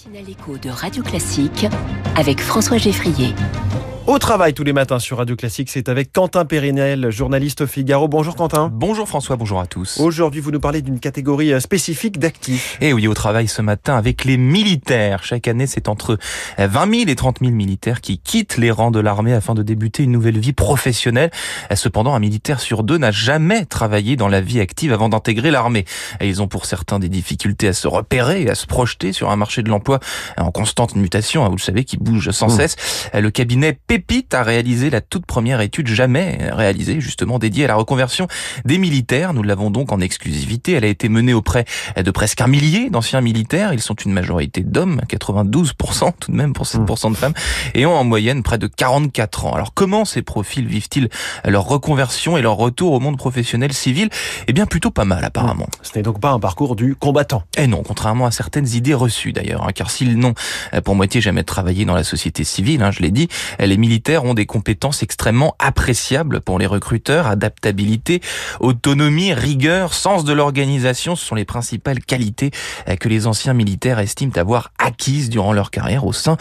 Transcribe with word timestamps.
matinale 0.00 0.30
écho 0.30 0.56
de 0.56 0.70
Radio 0.70 1.02
Classique 1.02 1.66
avec 2.16 2.40
François 2.40 2.78
Geffrier. 2.78 3.34
Au 4.10 4.18
travail 4.18 4.54
tous 4.54 4.64
les 4.64 4.72
matins 4.72 4.98
sur 4.98 5.18
Radio 5.18 5.36
Classique, 5.36 5.70
c'est 5.70 5.88
avec 5.88 6.12
Quentin 6.12 6.44
Périnel, 6.44 7.10
journaliste 7.10 7.60
au 7.60 7.68
Figaro. 7.68 8.08
Bonjour 8.08 8.34
Quentin. 8.34 8.68
Bonjour 8.72 9.06
François, 9.06 9.36
bonjour 9.36 9.60
à 9.60 9.66
tous. 9.66 10.00
Aujourd'hui, 10.00 10.40
vous 10.40 10.50
nous 10.50 10.58
parlez 10.58 10.82
d'une 10.82 10.98
catégorie 10.98 11.52
euh, 11.52 11.60
spécifique 11.60 12.18
d'actifs. 12.18 12.76
Et 12.80 12.92
oui, 12.92 13.06
au 13.06 13.14
travail 13.14 13.46
ce 13.46 13.62
matin 13.62 13.96
avec 13.96 14.24
les 14.24 14.36
militaires. 14.36 15.22
Chaque 15.22 15.46
année, 15.46 15.68
c'est 15.68 15.88
entre 15.88 16.18
20 16.58 16.92
000 16.92 17.08
et 17.08 17.14
30 17.14 17.38
000 17.38 17.52
militaires 17.52 18.00
qui 18.00 18.18
quittent 18.18 18.56
les 18.56 18.72
rangs 18.72 18.90
de 18.90 18.98
l'armée 18.98 19.32
afin 19.32 19.54
de 19.54 19.62
débuter 19.62 20.02
une 20.02 20.10
nouvelle 20.10 20.40
vie 20.40 20.54
professionnelle. 20.54 21.30
Cependant, 21.72 22.12
un 22.12 22.18
militaire 22.18 22.58
sur 22.58 22.82
deux 22.82 22.98
n'a 22.98 23.12
jamais 23.12 23.64
travaillé 23.64 24.16
dans 24.16 24.26
la 24.26 24.40
vie 24.40 24.58
active 24.58 24.92
avant 24.92 25.08
d'intégrer 25.08 25.52
l'armée. 25.52 25.84
Ils 26.20 26.42
ont 26.42 26.48
pour 26.48 26.66
certains 26.66 26.98
des 26.98 27.08
difficultés 27.08 27.68
à 27.68 27.72
se 27.72 27.86
repérer 27.86 28.42
et 28.42 28.50
à 28.50 28.56
se 28.56 28.66
projeter 28.66 29.12
sur 29.12 29.30
un 29.30 29.36
marché 29.36 29.62
de 29.62 29.68
l'emploi 29.68 30.00
en 30.36 30.50
constante 30.50 30.96
mutation, 30.96 31.44
hein, 31.44 31.48
vous 31.48 31.58
le 31.58 31.62
savez, 31.62 31.84
qui 31.84 31.96
bouge 31.96 32.32
sans 32.32 32.48
cesse. 32.48 32.74
Le 33.14 33.30
cabinet 33.30 33.78
Pépite 34.00 34.32
a 34.32 34.42
réalisé 34.42 34.88
la 34.88 35.02
toute 35.02 35.26
première 35.26 35.60
étude 35.60 35.86
jamais 35.86 36.38
réalisée, 36.52 37.02
justement 37.02 37.38
dédiée 37.38 37.66
à 37.66 37.68
la 37.68 37.74
reconversion 37.74 38.28
des 38.64 38.78
militaires. 38.78 39.34
Nous 39.34 39.42
l'avons 39.42 39.70
donc 39.70 39.92
en 39.92 40.00
exclusivité. 40.00 40.72
Elle 40.72 40.84
a 40.84 40.88
été 40.88 41.10
menée 41.10 41.34
auprès 41.34 41.66
de 42.02 42.10
presque 42.10 42.40
un 42.40 42.46
millier 42.46 42.88
d'anciens 42.88 43.20
militaires. 43.20 43.74
Ils 43.74 43.82
sont 43.82 43.92
une 43.92 44.12
majorité 44.12 44.62
d'hommes, 44.62 45.02
92% 45.06 46.12
tout 46.18 46.32
de 46.32 46.36
même 46.36 46.54
pour 46.54 46.64
7% 46.64 47.10
de 47.10 47.16
femmes, 47.16 47.34
et 47.74 47.84
ont 47.84 47.94
en 47.94 48.04
moyenne 48.04 48.42
près 48.42 48.56
de 48.56 48.68
44 48.68 49.44
ans. 49.44 49.52
Alors 49.52 49.74
comment 49.74 50.06
ces 50.06 50.22
profils 50.22 50.66
vivent-ils 50.66 51.10
leur 51.44 51.66
reconversion 51.66 52.38
et 52.38 52.42
leur 52.42 52.56
retour 52.56 52.94
au 52.94 53.00
monde 53.00 53.18
professionnel 53.18 53.74
civil? 53.74 54.08
Eh 54.48 54.54
bien 54.54 54.64
plutôt 54.64 54.90
pas 54.90 55.04
mal 55.04 55.26
apparemment. 55.26 55.68
Ce 55.82 55.98
n'est 55.98 56.02
donc 56.02 56.20
pas 56.20 56.30
un 56.30 56.40
parcours 56.40 56.74
du 56.74 56.94
combattant. 56.94 57.42
Et 57.58 57.66
non, 57.66 57.82
contrairement 57.82 58.24
à 58.24 58.30
certaines 58.30 58.68
idées 58.68 58.94
reçues 58.94 59.34
d'ailleurs, 59.34 59.66
hein, 59.66 59.72
car 59.74 59.90
s'ils 59.90 60.18
n'ont 60.18 60.32
pour 60.84 60.94
moitié 60.94 61.20
jamais 61.20 61.44
travaillé 61.44 61.84
dans 61.84 61.94
la 61.94 62.04
société 62.04 62.44
civile, 62.44 62.82
hein, 62.82 62.92
je 62.92 63.00
l'ai 63.00 63.10
dit, 63.10 63.28
les 63.58 63.76
militaires 63.80 64.24
ont 64.24 64.34
des 64.34 64.46
compétences 64.46 65.02
extrêmement 65.02 65.56
appréciables 65.58 66.40
pour 66.40 66.58
les 66.60 66.66
recruteurs, 66.66 67.26
adaptabilité, 67.26 68.20
autonomie, 68.60 69.32
rigueur, 69.32 69.94
sens 69.94 70.24
de 70.24 70.32
l'organisation, 70.32 71.16
ce 71.16 71.24
sont 71.24 71.34
les 71.34 71.44
principales 71.44 72.00
qualités 72.00 72.52
que 73.00 73.08
les 73.08 73.26
anciens 73.26 73.54
militaires 73.54 73.98
estiment 73.98 74.36
avoir 74.36 74.70
acquises 74.78 75.30
durant 75.30 75.52
leur 75.52 75.70
carrière 75.70 76.04
au 76.04 76.12
sein 76.12 76.36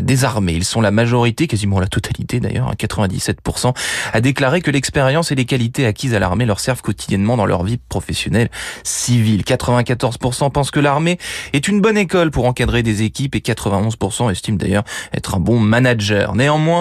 des 0.00 0.24
armées. 0.24 0.54
Ils 0.54 0.64
sont 0.64 0.80
la 0.80 0.90
majorité, 0.90 1.46
quasiment 1.46 1.80
la 1.80 1.88
totalité 1.88 2.40
d'ailleurs, 2.40 2.72
97%, 2.74 3.74
à 4.12 4.20
déclarer 4.20 4.62
que 4.62 4.70
l'expérience 4.70 5.32
et 5.32 5.34
les 5.34 5.44
qualités 5.44 5.84
acquises 5.86 6.14
à 6.14 6.18
l'armée 6.18 6.46
leur 6.46 6.60
servent 6.60 6.82
quotidiennement 6.82 7.36
dans 7.36 7.46
leur 7.46 7.64
vie 7.64 7.78
professionnelle 7.88 8.48
civile. 8.84 9.42
94% 9.42 10.50
pensent 10.52 10.70
que 10.70 10.80
l'armée 10.80 11.18
est 11.52 11.66
une 11.66 11.80
bonne 11.80 11.98
école 11.98 12.30
pour 12.30 12.46
encadrer 12.46 12.82
des 12.82 13.02
équipes 13.02 13.34
et 13.34 13.40
91% 13.40 14.30
estiment 14.30 14.56
d'ailleurs 14.56 14.84
être 15.12 15.34
un 15.34 15.40
bon 15.40 15.58
manager. 15.58 16.34
Néanmoins, 16.34 16.75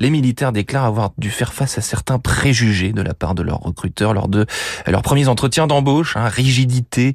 les 0.00 0.10
militaires 0.10 0.52
déclarent 0.52 0.84
avoir 0.84 1.10
dû 1.18 1.30
faire 1.30 1.52
face 1.52 1.78
à 1.78 1.80
certains 1.80 2.18
préjugés 2.18 2.92
de 2.92 3.02
la 3.02 3.14
part 3.14 3.34
de 3.34 3.42
leurs 3.42 3.60
recruteurs 3.60 4.14
lors 4.14 4.28
de 4.28 4.46
leurs 4.86 5.02
premiers 5.02 5.28
entretiens 5.28 5.66
d'embauche. 5.66 6.16
Hein, 6.16 6.28
rigidité, 6.28 7.14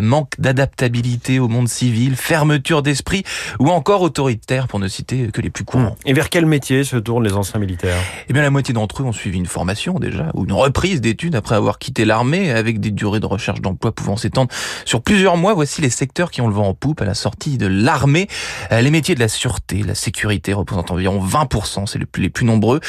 manque 0.00 0.32
d'adaptabilité 0.38 1.38
au 1.38 1.48
monde 1.48 1.68
civil, 1.68 2.16
fermeture 2.16 2.82
d'esprit 2.82 3.24
ou 3.58 3.70
encore 3.70 4.02
autoritaire 4.02 4.68
pour 4.68 4.78
ne 4.78 4.88
citer 4.88 5.28
que 5.28 5.40
les 5.40 5.50
plus 5.50 5.64
courants. 5.64 5.96
Et 6.04 6.12
vers 6.12 6.30
quel 6.30 6.46
métier 6.46 6.84
se 6.84 6.96
tournent 6.96 7.24
les 7.24 7.34
anciens 7.34 7.60
militaires? 7.60 8.00
Eh 8.28 8.32
bien, 8.32 8.42
la 8.42 8.50
moitié 8.50 8.74
d'entre 8.74 9.02
eux 9.02 9.04
ont 9.04 9.12
suivi 9.12 9.38
une 9.38 9.46
formation 9.46 9.98
déjà 9.98 10.30
ou 10.34 10.44
une 10.44 10.52
reprise 10.52 11.00
d'études 11.00 11.34
après 11.34 11.54
avoir 11.54 11.78
quitté 11.78 12.04
l'armée 12.04 12.50
avec 12.50 12.80
des 12.80 12.90
durées 12.90 13.20
de 13.20 13.26
recherche 13.26 13.60
d'emploi 13.60 13.92
pouvant 13.92 14.16
s'étendre 14.16 14.52
sur 14.84 15.02
plusieurs 15.02 15.36
mois. 15.36 15.54
Voici 15.54 15.80
les 15.80 15.90
secteurs 15.90 16.30
qui 16.30 16.40
ont 16.40 16.48
le 16.48 16.54
vent 16.54 16.68
en 16.68 16.74
poupe 16.74 17.00
à 17.00 17.04
la 17.04 17.14
sortie 17.14 17.58
de 17.58 17.66
l'armée. 17.66 18.28
Les 18.70 18.90
métiers 18.90 19.14
de 19.14 19.20
la 19.20 19.28
sûreté, 19.28 19.82
la 19.82 19.94
sécurité 19.94 20.52
représentent 20.52 20.90
environ 20.90 21.24
20%, 21.24 21.73
c'est 21.86 21.98
les 21.98 22.30
plus, 22.30 22.44
nombreux. 22.44 22.80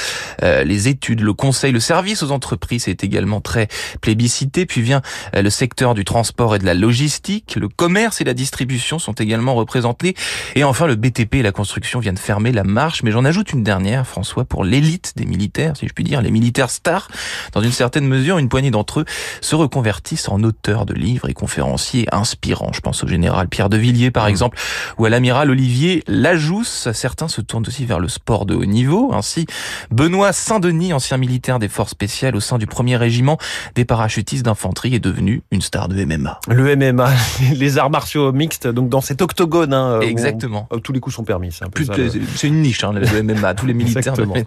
Euh, 0.43 0.63
les 0.63 0.87
études, 0.87 1.21
le 1.21 1.33
conseil, 1.33 1.71
le 1.71 1.79
service 1.79 2.23
aux 2.23 2.31
entreprises 2.31 2.87
est 2.87 3.03
également 3.03 3.41
très 3.41 3.67
plébiscité. 4.01 4.65
Puis 4.65 4.81
vient 4.81 5.01
le 5.33 5.49
secteur 5.49 5.93
du 5.93 6.05
transport 6.05 6.55
et 6.55 6.59
de 6.59 6.65
la 6.65 6.73
logistique. 6.73 7.55
Le 7.55 7.67
commerce 7.67 8.21
et 8.21 8.23
la 8.23 8.33
distribution 8.33 8.99
sont 8.99 9.13
également 9.13 9.55
représentés. 9.55 10.15
Et 10.55 10.63
enfin, 10.63 10.87
le 10.87 10.95
BTP 10.95 11.35
et 11.35 11.41
la 11.41 11.51
construction 11.51 11.99
viennent 11.99 12.17
fermer 12.17 12.51
la 12.51 12.63
marche. 12.63 13.03
Mais 13.03 13.11
j'en 13.11 13.25
ajoute 13.25 13.53
une 13.53 13.63
dernière, 13.63 14.05
François, 14.05 14.45
pour 14.45 14.63
l'élite 14.63 15.13
des 15.15 15.25
militaires, 15.25 15.75
si 15.77 15.87
je 15.87 15.93
puis 15.93 16.03
dire, 16.03 16.21
les 16.21 16.31
militaires 16.31 16.69
stars. 16.69 17.07
Dans 17.53 17.61
une 17.61 17.71
certaine 17.71 18.07
mesure, 18.07 18.37
une 18.37 18.49
poignée 18.49 18.71
d'entre 18.71 19.01
eux 19.01 19.05
se 19.41 19.55
reconvertissent 19.55 20.29
en 20.29 20.43
auteurs 20.43 20.85
de 20.85 20.93
livres 20.93 21.29
et 21.29 21.33
conférenciers 21.33 22.07
inspirants. 22.11 22.71
Je 22.73 22.81
pense 22.81 23.03
au 23.03 23.07
général 23.07 23.47
Pierre 23.47 23.69
de 23.69 23.77
Villiers, 23.77 24.11
par 24.11 24.27
exemple, 24.27 24.57
ou 24.97 25.05
à 25.05 25.09
l'amiral 25.09 25.49
Olivier 25.49 26.03
Lajousse. 26.07 26.89
Certains 26.93 27.27
se 27.27 27.41
tournent 27.41 27.65
aussi 27.67 27.85
vers 27.85 27.99
le 27.99 28.07
sport 28.07 28.45
de 28.45 28.55
haut 28.55 28.65
niveau. 28.75 29.11
Ainsi, 29.13 29.47
Benoît 29.89 30.33
Saint-Denis, 30.33 30.93
ancien 30.93 31.17
militaire 31.17 31.57
des 31.57 31.67
forces 31.67 31.91
spéciales 31.91 32.35
au 32.35 32.39
sein 32.39 32.59
du 32.59 32.67
premier 32.67 32.97
régiment 32.97 33.37
des 33.73 33.85
parachutistes 33.85 34.45
d'infanterie, 34.45 34.93
est 34.93 34.99
devenu 34.99 35.41
une 35.49 35.61
star 35.61 35.87
de 35.87 36.05
MMA. 36.05 36.39
Le 36.47 36.75
MMA, 36.75 37.09
les 37.55 37.77
arts 37.79 37.89
martiaux 37.89 38.31
mixtes, 38.31 38.67
donc 38.67 38.89
dans 38.89 39.01
cet 39.01 39.21
octogone. 39.21 39.73
Hein, 39.73 40.01
Exactement. 40.01 40.67
On, 40.69 40.79
tous 40.79 40.93
les 40.93 40.99
coups 40.99 41.15
sont 41.15 41.23
permis. 41.23 41.51
C'est 41.51 41.65
un 41.65 42.47
une 42.47 42.61
niche, 42.61 42.83
hein, 42.83 42.93
le 42.93 43.23
MMA. 43.23 43.55
Tous 43.55 43.65
les 43.65 43.73
militaires 43.73 44.15
ne 44.17 44.43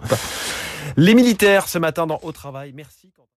Les 0.95 1.15
militaires 1.15 1.67
ce 1.67 1.77
matin 1.77 2.07
dans 2.07 2.19
Au 2.23 2.31
Travail. 2.31 2.71
Merci. 2.75 3.09